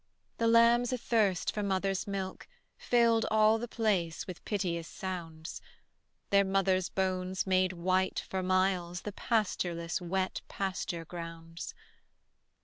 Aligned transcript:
The 0.39 0.47
lambs 0.47 0.91
athirst 0.91 1.53
for 1.53 1.61
mother's 1.61 2.07
milk 2.07 2.47
Filled 2.75 3.27
all 3.29 3.59
the 3.59 3.67
place 3.67 4.25
with 4.25 4.43
piteous 4.45 4.87
sounds: 4.87 5.61
Their 6.31 6.43
mothers' 6.43 6.89
bones 6.89 7.45
made 7.45 7.73
white 7.73 8.17
for 8.27 8.41
miles 8.41 9.01
The 9.03 9.11
pastureless 9.13 10.01
wet 10.01 10.41
pasture 10.47 11.05
grounds. 11.05 11.75